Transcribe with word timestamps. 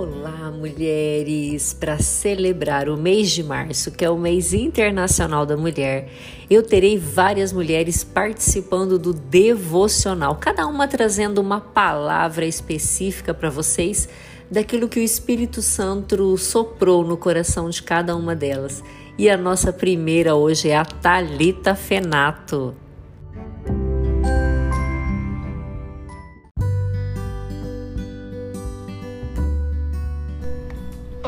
Olá, 0.00 0.52
mulheres! 0.52 1.72
Para 1.72 1.98
celebrar 1.98 2.88
o 2.88 2.96
mês 2.96 3.32
de 3.32 3.42
março, 3.42 3.90
que 3.90 4.04
é 4.04 4.08
o 4.08 4.16
mês 4.16 4.54
internacional 4.54 5.44
da 5.44 5.56
mulher, 5.56 6.08
eu 6.48 6.62
terei 6.62 6.96
várias 6.96 7.52
mulheres 7.52 8.04
participando 8.04 8.96
do 8.96 9.12
devocional, 9.12 10.36
cada 10.36 10.68
uma 10.68 10.86
trazendo 10.86 11.40
uma 11.40 11.60
palavra 11.60 12.46
específica 12.46 13.34
para 13.34 13.50
vocês 13.50 14.08
daquilo 14.48 14.88
que 14.88 15.00
o 15.00 15.02
Espírito 15.02 15.60
Santo 15.60 16.38
soprou 16.38 17.04
no 17.04 17.16
coração 17.16 17.68
de 17.68 17.82
cada 17.82 18.14
uma 18.14 18.36
delas. 18.36 18.84
E 19.18 19.28
a 19.28 19.36
nossa 19.36 19.72
primeira 19.72 20.36
hoje 20.36 20.68
é 20.68 20.76
a 20.76 20.84
Talita 20.84 21.74
Fenato. 21.74 22.72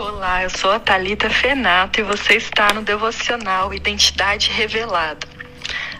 Olá, 0.01 0.45
eu 0.45 0.49
sou 0.49 0.73
a 0.73 0.81
Talita 0.81 1.29
Fenato 1.29 2.01
e 2.01 2.03
você 2.03 2.37
está 2.37 2.73
no 2.73 2.81
devocional 2.81 3.75
Identidade 3.75 4.49
Revelada. 4.49 5.29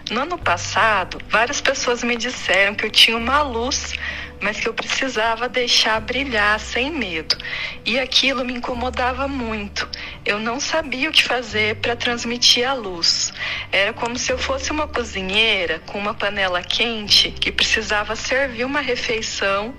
No 0.09 0.21
ano 0.21 0.39
passado, 0.39 1.19
várias 1.29 1.61
pessoas 1.61 2.03
me 2.03 2.17
disseram 2.17 2.73
que 2.73 2.87
eu 2.87 2.89
tinha 2.89 3.15
uma 3.15 3.43
luz, 3.43 3.93
mas 4.41 4.59
que 4.59 4.67
eu 4.67 4.73
precisava 4.73 5.47
deixar 5.47 6.01
brilhar 6.01 6.59
sem 6.59 6.89
medo. 6.89 7.37
E 7.85 7.99
aquilo 7.99 8.43
me 8.43 8.53
incomodava 8.53 9.27
muito. 9.27 9.87
Eu 10.25 10.39
não 10.39 10.59
sabia 10.59 11.07
o 11.07 11.13
que 11.13 11.23
fazer 11.23 11.75
para 11.75 11.95
transmitir 11.95 12.67
a 12.67 12.73
luz. 12.73 13.31
Era 13.71 13.93
como 13.93 14.17
se 14.17 14.31
eu 14.31 14.37
fosse 14.39 14.71
uma 14.71 14.87
cozinheira 14.87 15.77
com 15.85 15.99
uma 15.99 16.15
panela 16.15 16.63
quente 16.63 17.29
que 17.29 17.51
precisava 17.51 18.15
servir 18.15 18.65
uma 18.65 18.81
refeição 18.81 19.75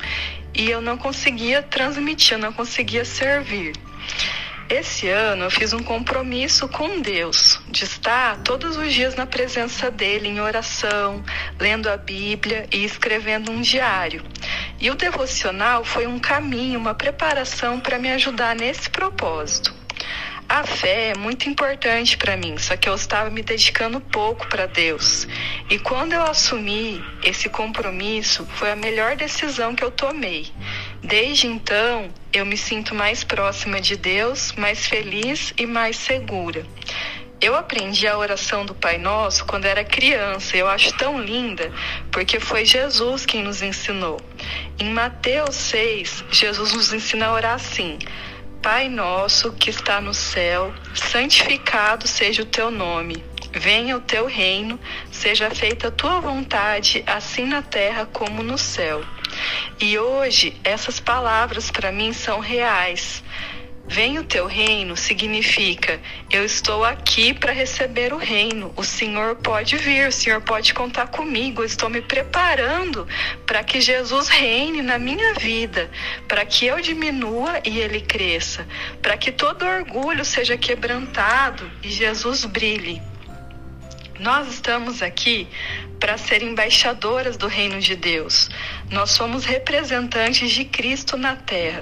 e 0.54 0.70
eu 0.70 0.80
não 0.80 0.96
conseguia 0.96 1.60
transmitir, 1.60 2.34
eu 2.34 2.38
não 2.38 2.52
conseguia 2.52 3.04
servir. 3.04 3.72
Esse 4.73 5.06
ano 5.06 5.45
eu 5.45 5.51
fiz 5.51 5.75
um 5.75 5.83
compromisso 5.83 6.67
com 6.67 6.98
Deus 7.03 7.61
de 7.69 7.84
estar 7.84 8.39
todos 8.39 8.78
os 8.78 8.91
dias 8.91 9.15
na 9.15 9.27
presença 9.27 9.91
dele 9.91 10.28
em 10.28 10.41
oração, 10.41 11.23
lendo 11.61 11.91
a 11.91 11.98
Bíblia 11.98 12.67
e 12.73 12.83
escrevendo 12.83 13.53
um 13.53 13.61
diário. 13.61 14.25
E 14.81 14.91
o 14.91 14.95
devocional 14.95 15.84
foi 15.84 16.06
um 16.06 16.19
caminho, 16.19 16.81
uma 16.81 16.95
preparação 16.95 17.81
para 17.81 17.98
me 17.98 18.11
ajudar 18.12 18.56
nesse 18.56 18.89
propósito. 18.89 19.75
A 20.48 20.65
fé 20.65 21.11
é 21.11 21.19
muito 21.19 21.50
importante 21.50 22.17
para 22.17 22.34
mim, 22.39 22.56
só 22.56 22.75
que 22.75 22.89
eu 22.89 22.95
estava 22.95 23.28
me 23.28 23.43
dedicando 23.43 24.00
pouco 24.00 24.48
para 24.48 24.65
Deus. 24.65 25.28
E 25.69 25.78
quando 25.78 26.15
eu 26.15 26.23
assumi 26.23 27.05
esse 27.23 27.50
compromisso, 27.50 28.48
foi 28.55 28.70
a 28.70 28.77
melhor 28.77 29.17
decisão 29.17 29.75
que 29.75 29.84
eu 29.84 29.91
tomei. 29.91 30.50
Desde 31.03 31.47
então, 31.47 32.11
eu 32.33 32.47
me 32.47 32.56
sinto 32.56 32.94
mais 32.94 33.22
próxima 33.22 33.80
de 33.80 33.94
Deus, 33.94 34.52
mais 34.52 34.86
feliz 34.86 35.52
e 35.58 35.66
mais 35.66 35.97
segura. 35.97 36.64
Eu 37.41 37.55
aprendi 37.56 38.06
a 38.06 38.16
oração 38.16 38.64
do 38.64 38.75
Pai 38.75 38.98
Nosso 38.98 39.44
quando 39.44 39.66
era 39.66 39.84
criança. 39.84 40.56
Eu 40.56 40.69
acho 40.69 40.97
tão 40.97 41.20
linda 41.20 41.72
porque 42.10 42.41
foi 42.41 42.64
Jesus 42.64 43.27
quem 43.27 43.42
nos 43.42 43.60
ensinou. 43.60 44.20
Em 44.78 44.91
Mateus 44.91 45.56
6, 45.56 46.25
Jesus 46.30 46.72
nos 46.72 46.92
ensina 46.92 47.27
a 47.27 47.33
orar 47.33 47.55
assim: 47.55 47.98
Pai 48.62 48.88
nosso 48.88 49.53
que 49.53 49.70
está 49.70 50.00
no 50.00 50.14
céu, 50.14 50.72
santificado 50.94 52.06
seja 52.06 52.42
o 52.42 52.47
teu 52.47 52.70
nome. 52.70 53.22
Venha 53.53 53.97
o 53.97 54.00
teu 54.00 54.27
reino, 54.27 54.80
seja 55.10 55.50
feita 55.50 55.88
a 55.88 55.91
tua 55.91 56.20
vontade, 56.20 57.03
assim 57.06 57.44
na 57.44 57.60
terra 57.60 58.06
como 58.06 58.42
no 58.42 58.56
céu. 58.56 59.05
E 59.80 59.98
hoje 59.98 60.56
essas 60.64 61.00
palavras 61.00 61.70
para 61.70 61.92
mim 61.92 62.12
são 62.12 62.40
reais. 62.40 63.22
Venha 63.86 64.20
o 64.20 64.24
teu 64.24 64.46
reino 64.46 64.96
significa 64.96 66.00
eu 66.30 66.44
estou 66.46 66.84
aqui 66.84 67.34
para 67.34 67.52
receber 67.52 68.12
o 68.14 68.16
reino. 68.16 68.72
O 68.75 68.82
Senhor 68.82 69.36
pode 69.36 69.76
vir, 69.76 70.08
o 70.08 70.12
Senhor 70.12 70.41
pode 70.41 70.72
contar 70.72 71.08
comigo. 71.08 71.60
Eu 71.60 71.66
estou 71.66 71.91
me 71.91 72.00
preparando 72.00 73.06
para 73.44 73.62
que 73.62 73.81
Jesus 73.81 74.28
reine 74.28 74.81
na 74.81 74.98
minha 74.98 75.34
vida, 75.34 75.91
para 76.26 76.47
que 76.47 76.64
eu 76.64 76.81
diminua 76.81 77.60
e 77.66 77.81
ele 77.81 78.00
cresça, 78.00 78.66
para 79.02 79.16
que 79.16 79.31
todo 79.31 79.66
orgulho 79.66 80.25
seja 80.25 80.56
quebrantado 80.56 81.70
e 81.82 81.91
Jesus 81.91 82.44
brilhe. 82.44 83.02
Nós 84.19 84.49
estamos 84.49 85.03
aqui 85.03 85.49
para 85.99 86.19
ser 86.19 86.43
embaixadoras 86.43 87.37
do 87.37 87.47
reino 87.47 87.81
de 87.81 87.97
Deus. 87.97 88.50
Nós 88.91 89.11
somos 89.12 89.45
representantes 89.45 90.50
de 90.50 90.65
Cristo 90.65 91.17
na 91.17 91.37
terra. 91.37 91.81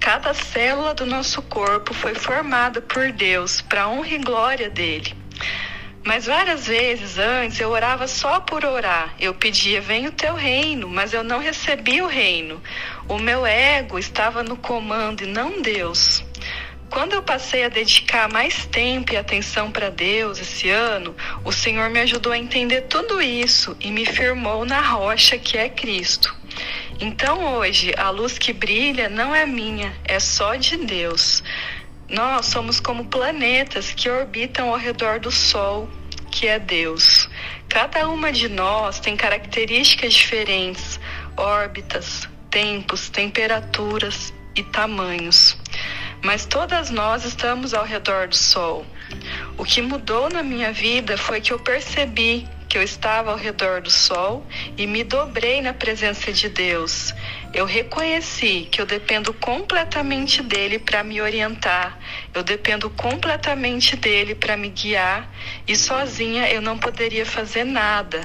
Cada 0.00 0.32
célula 0.32 0.94
do 0.94 1.04
nosso 1.04 1.42
corpo 1.42 1.92
foi 1.92 2.14
formada 2.14 2.80
por 2.80 3.12
Deus 3.12 3.60
para 3.60 3.88
honra 3.88 4.08
e 4.14 4.18
glória 4.18 4.70
dele. 4.70 5.14
Mas 6.04 6.26
várias 6.26 6.66
vezes 6.66 7.18
antes 7.18 7.60
eu 7.60 7.70
orava 7.70 8.06
só 8.06 8.40
por 8.40 8.64
orar. 8.64 9.14
Eu 9.20 9.34
pedia, 9.34 9.80
venha 9.80 10.08
o 10.08 10.12
teu 10.12 10.34
reino, 10.34 10.88
mas 10.88 11.12
eu 11.12 11.22
não 11.22 11.38
recebia 11.38 12.02
o 12.04 12.08
reino. 12.08 12.62
O 13.08 13.18
meu 13.18 13.44
ego 13.44 13.98
estava 13.98 14.42
no 14.42 14.56
comando 14.56 15.24
e 15.24 15.26
não 15.26 15.60
Deus. 15.60 16.24
Quando 16.90 17.12
eu 17.12 17.22
passei 17.22 17.64
a 17.64 17.68
dedicar 17.68 18.32
mais 18.32 18.64
tempo 18.64 19.12
e 19.12 19.16
atenção 19.16 19.70
para 19.70 19.90
Deus 19.90 20.40
esse 20.40 20.70
ano, 20.70 21.14
o 21.44 21.52
Senhor 21.52 21.90
me 21.90 22.00
ajudou 22.00 22.32
a 22.32 22.38
entender 22.38 22.82
tudo 22.82 23.20
isso 23.20 23.76
e 23.78 23.90
me 23.90 24.06
firmou 24.06 24.64
na 24.64 24.80
rocha 24.80 25.36
que 25.36 25.58
é 25.58 25.68
Cristo. 25.68 26.34
Então 26.98 27.56
hoje, 27.56 27.92
a 27.96 28.08
luz 28.08 28.38
que 28.38 28.54
brilha 28.54 29.08
não 29.08 29.34
é 29.34 29.44
minha, 29.44 29.94
é 30.04 30.18
só 30.18 30.56
de 30.56 30.78
Deus. 30.78 31.44
Nós 32.08 32.46
somos 32.46 32.80
como 32.80 33.04
planetas 33.04 33.92
que 33.92 34.08
orbitam 34.08 34.70
ao 34.70 34.78
redor 34.78 35.20
do 35.20 35.30
Sol, 35.30 35.90
que 36.30 36.48
é 36.48 36.58
Deus. 36.58 37.28
Cada 37.68 38.08
uma 38.08 38.32
de 38.32 38.48
nós 38.48 38.98
tem 38.98 39.14
características 39.14 40.14
diferentes, 40.14 40.98
órbitas, 41.36 42.26
tempos, 42.50 43.10
temperaturas 43.10 44.32
e 44.56 44.62
tamanhos 44.62 45.54
mas 46.22 46.44
todas 46.44 46.90
nós 46.90 47.24
estamos 47.24 47.74
ao 47.74 47.84
redor 47.84 48.28
do 48.28 48.36
Sol. 48.36 48.84
O 49.56 49.64
que 49.64 49.80
mudou 49.80 50.28
na 50.28 50.42
minha 50.42 50.72
vida 50.72 51.16
foi 51.16 51.40
que 51.40 51.52
eu 51.52 51.58
percebi 51.58 52.46
que 52.68 52.76
eu 52.76 52.82
estava 52.82 53.30
ao 53.30 53.36
redor 53.36 53.80
do 53.80 53.90
Sol 53.90 54.46
e 54.76 54.86
me 54.86 55.02
dobrei 55.02 55.62
na 55.62 55.72
presença 55.72 56.30
de 56.32 56.48
Deus. 56.48 57.14
Eu 57.54 57.64
reconheci 57.64 58.68
que 58.70 58.80
eu 58.80 58.84
dependo 58.84 59.32
completamente 59.32 60.42
dele 60.42 60.78
para 60.78 61.02
me 61.02 61.20
orientar, 61.20 61.98
eu 62.34 62.42
dependo 62.42 62.90
completamente 62.90 63.96
dele 63.96 64.34
para 64.34 64.56
me 64.56 64.68
guiar 64.68 65.32
e 65.66 65.74
sozinha 65.74 66.50
eu 66.50 66.60
não 66.60 66.76
poderia 66.76 67.24
fazer 67.24 67.64
nada. 67.64 68.20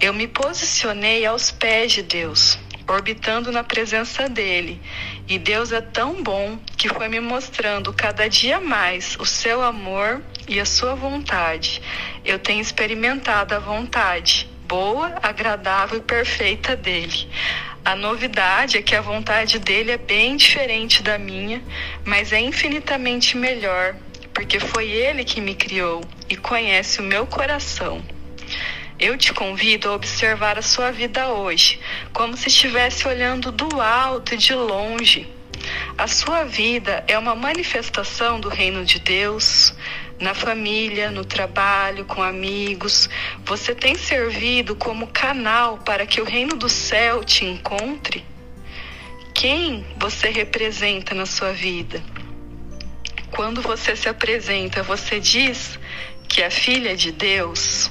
Eu 0.00 0.14
me 0.14 0.26
posicionei 0.26 1.26
aos 1.26 1.50
pés 1.50 1.92
de 1.92 2.02
Deus 2.02 2.58
orbitando 2.90 3.52
na 3.52 3.62
presença 3.62 4.28
dele. 4.28 4.80
E 5.28 5.38
Deus 5.38 5.72
é 5.72 5.80
tão 5.80 6.22
bom 6.22 6.58
que 6.76 6.88
foi 6.88 7.08
me 7.08 7.20
mostrando 7.20 7.92
cada 7.92 8.28
dia 8.28 8.60
mais 8.60 9.16
o 9.18 9.24
seu 9.24 9.62
amor 9.62 10.22
e 10.48 10.58
a 10.58 10.64
sua 10.64 10.94
vontade. 10.94 11.80
Eu 12.24 12.38
tenho 12.38 12.60
experimentado 12.60 13.54
a 13.54 13.58
vontade 13.58 14.48
boa, 14.66 15.14
agradável 15.22 15.98
e 15.98 16.02
perfeita 16.02 16.76
dele. 16.76 17.28
A 17.84 17.96
novidade 17.96 18.76
é 18.76 18.82
que 18.82 18.94
a 18.94 19.00
vontade 19.00 19.58
dele 19.58 19.90
é 19.90 19.96
bem 19.96 20.36
diferente 20.36 21.02
da 21.02 21.18
minha, 21.18 21.62
mas 22.04 22.32
é 22.32 22.38
infinitamente 22.38 23.36
melhor, 23.36 23.96
porque 24.34 24.60
foi 24.60 24.90
ele 24.90 25.24
que 25.24 25.40
me 25.40 25.54
criou 25.54 26.04
e 26.28 26.36
conhece 26.36 27.00
o 27.00 27.02
meu 27.02 27.26
coração. 27.26 28.02
Eu 29.00 29.16
te 29.16 29.32
convido 29.32 29.88
a 29.88 29.94
observar 29.94 30.58
a 30.58 30.62
sua 30.62 30.92
vida 30.92 31.28
hoje, 31.28 31.80
como 32.12 32.36
se 32.36 32.48
estivesse 32.48 33.08
olhando 33.08 33.50
do 33.50 33.80
alto 33.80 34.34
e 34.34 34.36
de 34.36 34.52
longe. 34.52 35.26
A 35.96 36.06
sua 36.06 36.44
vida 36.44 37.02
é 37.08 37.18
uma 37.18 37.34
manifestação 37.34 38.38
do 38.38 38.50
reino 38.50 38.84
de 38.84 38.98
Deus. 38.98 39.74
Na 40.18 40.34
família, 40.34 41.10
no 41.10 41.24
trabalho, 41.24 42.04
com 42.04 42.22
amigos, 42.22 43.08
você 43.42 43.74
tem 43.74 43.94
servido 43.94 44.76
como 44.76 45.06
canal 45.06 45.78
para 45.78 46.04
que 46.04 46.20
o 46.20 46.24
reino 46.24 46.54
do 46.54 46.68
céu 46.68 47.24
te 47.24 47.46
encontre? 47.46 48.22
Quem 49.32 49.86
você 49.96 50.28
representa 50.28 51.14
na 51.14 51.24
sua 51.24 51.54
vida? 51.54 52.02
Quando 53.30 53.62
você 53.62 53.96
se 53.96 54.10
apresenta, 54.10 54.82
você 54.82 55.18
diz 55.18 55.78
que 56.28 56.42
é 56.42 56.50
filha 56.50 56.94
de 56.94 57.10
Deus? 57.10 57.90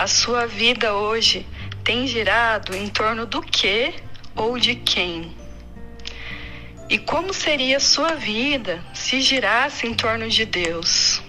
A 0.00 0.06
sua 0.06 0.46
vida 0.46 0.94
hoje 0.94 1.46
tem 1.84 2.06
girado 2.06 2.74
em 2.74 2.88
torno 2.88 3.26
do 3.26 3.42
que 3.42 3.92
ou 4.34 4.58
de 4.58 4.74
quem? 4.74 5.36
E 6.88 6.96
como 6.96 7.34
seria 7.34 7.78
sua 7.78 8.14
vida 8.14 8.82
se 8.94 9.20
girasse 9.20 9.86
em 9.86 9.92
torno 9.92 10.26
de 10.26 10.46
Deus? 10.46 11.20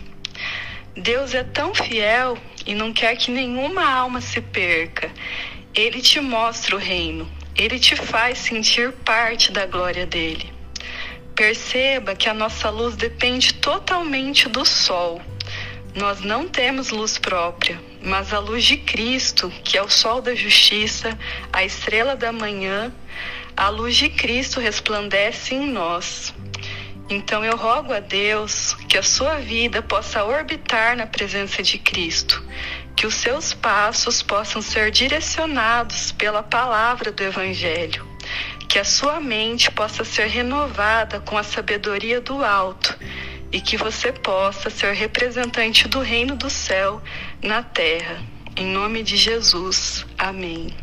Deus 0.96 1.34
é 1.34 1.44
tão 1.44 1.76
fiel 1.76 2.38
e 2.66 2.74
não 2.74 2.94
quer 2.94 3.18
que 3.18 3.30
nenhuma 3.30 3.84
alma 3.84 4.22
se 4.22 4.40
perca. 4.40 5.12
Ele 5.76 6.02
te 6.02 6.22
mostra 6.22 6.74
o 6.74 6.80
reino, 6.80 7.30
ele 7.58 7.78
te 7.78 7.98
faz 7.98 8.38
sentir 8.38 8.94
parte 9.04 9.52
da 9.52 9.66
glória 9.66 10.06
dele. 10.06 10.50
Perceba 11.36 12.16
que 12.16 12.30
a 12.30 12.34
nossa 12.34 12.70
luz 12.70 12.96
depende 12.96 13.54
totalmente 13.56 14.48
do 14.48 14.64
sol. 14.64 15.22
Nós 15.94 16.22
não 16.22 16.48
temos 16.48 16.90
luz 16.90 17.18
própria, 17.18 17.91
mas 18.03 18.33
a 18.33 18.39
luz 18.39 18.63
de 18.63 18.77
Cristo, 18.77 19.51
que 19.63 19.77
é 19.77 19.81
o 19.81 19.89
sol 19.89 20.21
da 20.21 20.33
justiça, 20.33 21.18
a 21.53 21.63
estrela 21.63 22.15
da 22.15 22.31
manhã, 22.31 22.92
a 23.56 23.69
luz 23.69 23.95
de 23.95 24.09
Cristo 24.09 24.59
resplandece 24.59 25.53
em 25.53 25.68
nós. 25.68 26.33
Então 27.09 27.44
eu 27.44 27.56
rogo 27.56 27.94
a 27.94 28.00
Deus 28.00 28.74
que 28.88 28.98
a 28.98 29.03
sua 29.03 29.36
vida 29.36 29.81
possa 29.81 30.24
orbitar 30.24 30.95
na 30.95 31.06
presença 31.06 31.62
de 31.62 31.77
Cristo, 31.77 32.44
que 32.95 33.06
os 33.06 33.15
seus 33.15 33.53
passos 33.53 34.24
possam 34.24 34.62
ser 34.62 34.92
direcionados 34.92 36.12
pela 36.12 36.42
palavra 36.42 37.12
do 37.12 37.21
Evangelho, 37.21 38.07
que 38.68 38.80
a 38.80 38.83
sua 38.86 39.19
mente 39.19 39.69
possa 39.69 40.03
ser 40.06 40.27
renovada 40.27 41.19
com 41.19 41.38
a 41.38 41.44
sabedoria 41.44 42.21
do 42.21 42.44
alto 42.44 42.98
e 43.51 43.59
que 43.59 43.77
você 43.77 44.12
possa 44.12 44.69
ser 44.69 44.94
representante 44.94 45.88
do 45.88 46.00
reino 46.00 46.36
do 46.36 46.50
céu 46.50 47.01
na 47.42 47.62
terra. 47.62 48.21
Em 48.56 48.65
nome 48.65 49.03
de 49.03 49.18
Jesus. 49.18 50.06
Amém. 50.18 50.74